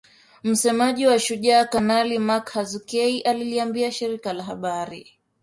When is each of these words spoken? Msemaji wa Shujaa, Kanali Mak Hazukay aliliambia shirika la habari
Msemaji 0.43 1.07
wa 1.07 1.19
Shujaa, 1.19 1.65
Kanali 1.65 2.19
Mak 2.19 2.49
Hazukay 2.51 3.21
aliliambia 3.21 3.91
shirika 3.91 4.33
la 4.33 4.43
habari 4.43 5.11